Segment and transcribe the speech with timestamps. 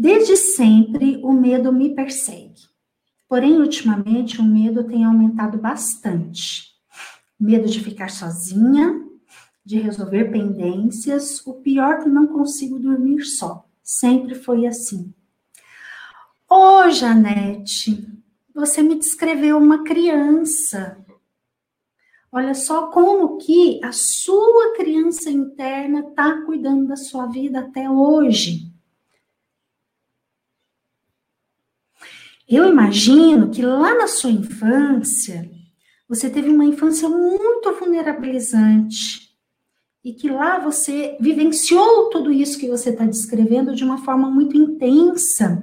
[0.00, 2.68] Desde sempre o medo me persegue.
[3.28, 6.68] Porém, ultimamente o medo tem aumentado bastante.
[7.38, 9.04] Medo de ficar sozinha,
[9.64, 13.68] de resolver pendências, o pior que não consigo dormir só.
[13.82, 15.12] Sempre foi assim.
[16.48, 18.06] Ô, oh, Janete,
[18.54, 20.96] você me descreveu uma criança.
[22.30, 28.77] Olha só como que a sua criança interna está cuidando da sua vida até hoje.
[32.48, 35.50] Eu imagino que lá na sua infância,
[36.08, 39.28] você teve uma infância muito vulnerabilizante
[40.02, 44.56] e que lá você vivenciou tudo isso que você está descrevendo de uma forma muito
[44.56, 45.62] intensa.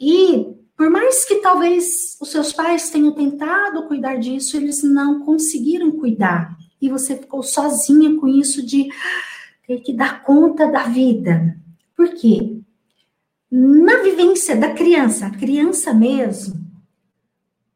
[0.00, 5.92] E por mais que talvez os seus pais tenham tentado cuidar disso, eles não conseguiram
[5.92, 6.56] cuidar.
[6.80, 8.88] E você ficou sozinha com isso de
[9.66, 11.56] ter que dar conta da vida.
[11.94, 12.55] Por quê?
[13.50, 16.66] Na vivência da criança, a criança mesmo,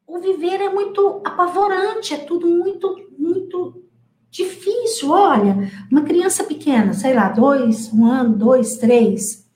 [0.05, 3.81] o viver é muito apavorante, é tudo muito, muito
[4.29, 5.09] difícil.
[5.09, 9.49] Olha, uma criança pequena, sei lá, dois, um ano, dois, três,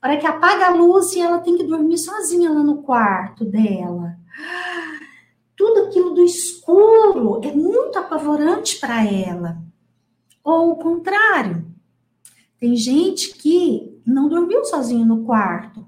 [0.00, 3.44] a hora que apaga a luz e ela tem que dormir sozinha lá no quarto
[3.44, 4.16] dela.
[5.56, 9.58] Tudo aquilo do escuro é muito apavorante para ela.
[10.44, 11.66] Ou o contrário,
[12.60, 15.86] tem gente que não dormiu sozinho no quarto.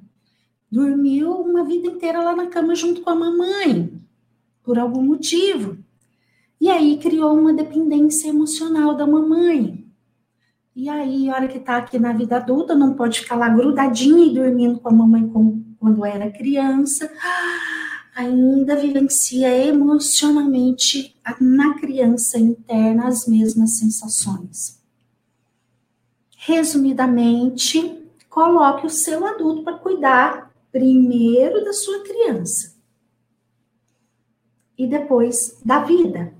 [0.71, 3.93] Dormiu uma vida inteira lá na cama junto com a mamãe,
[4.63, 5.77] por algum motivo.
[6.61, 9.85] E aí criou uma dependência emocional da mamãe.
[10.77, 14.25] E aí, a hora que tá aqui na vida adulta, não pode ficar lá grudadinha
[14.27, 17.11] e dormindo com a mamãe como quando era criança,
[18.15, 24.80] ainda vivencia emocionalmente na criança interna as mesmas sensações.
[26.43, 32.75] Resumidamente, coloque o seu adulto para cuidar primeiro da sua criança
[34.79, 36.33] e depois da vida.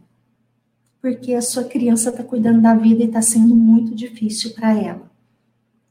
[1.03, 5.11] Porque a sua criança está cuidando da vida e está sendo muito difícil para ela.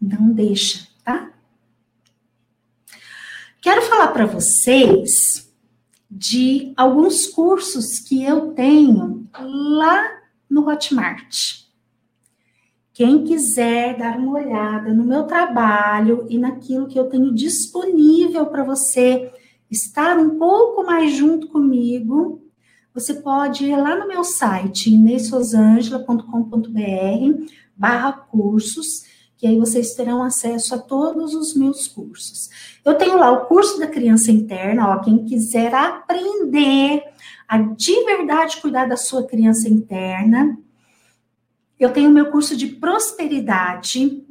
[0.02, 1.32] Não deixa, tá?
[3.62, 5.54] Quero falar para vocês
[6.10, 10.20] de alguns cursos que eu tenho lá
[10.50, 11.69] no Hotmart.
[13.00, 18.62] Quem quiser dar uma olhada no meu trabalho e naquilo que eu tenho disponível para
[18.62, 19.32] você
[19.72, 22.44] estar um pouco mais junto comigo,
[22.94, 29.06] você pode ir lá no meu site, inesosangela.com.br barra cursos,
[29.38, 32.50] que aí vocês terão acesso a todos os meus cursos.
[32.84, 37.02] Eu tenho lá o curso da criança interna, ó, quem quiser aprender
[37.48, 40.60] a de verdade cuidar da sua criança interna,
[41.80, 44.26] eu tenho meu curso de prosperidade,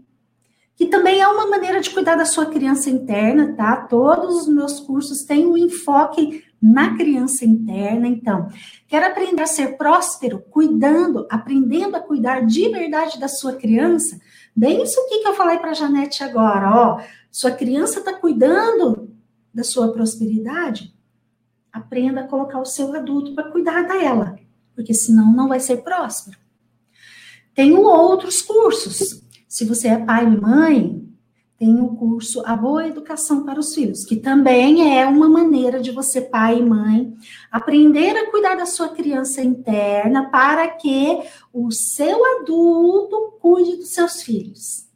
[0.77, 3.77] que também é uma maneira de cuidar da sua criança interna, tá?
[3.77, 8.07] Todos os meus cursos têm um enfoque na criança interna.
[8.07, 8.49] Então,
[8.87, 14.21] quer aprender a ser próspero, cuidando, aprendendo a cuidar de verdade da sua criança?
[14.55, 17.01] Bem isso aqui que eu falei para a Janete agora, ó.
[17.31, 19.11] Sua criança está cuidando
[19.53, 20.95] da sua prosperidade?
[21.73, 24.39] Aprenda a colocar o seu adulto para cuidar dela,
[24.75, 26.39] porque senão não vai ser próspero.
[27.59, 29.21] Tenho outros cursos.
[29.49, 31.05] Se você é pai e mãe,
[31.59, 35.91] tem o curso A Boa Educação para os Filhos, que também é uma maneira de
[35.91, 37.13] você, pai e mãe,
[37.51, 41.21] aprender a cuidar da sua criança interna para que
[41.53, 44.87] o seu adulto cuide dos seus filhos.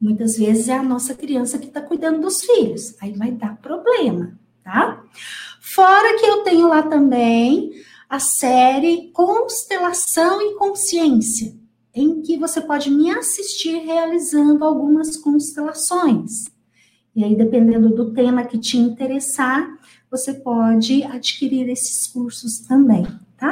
[0.00, 4.38] Muitas vezes é a nossa criança que está cuidando dos filhos, aí vai dar problema,
[4.62, 5.02] tá?
[5.60, 7.72] Fora que eu tenho lá também
[8.12, 11.56] a série Constelação e Consciência,
[11.94, 16.44] em que você pode me assistir realizando algumas constelações.
[17.16, 19.66] E aí, dependendo do tema que te interessar,
[20.10, 23.06] você pode adquirir esses cursos também.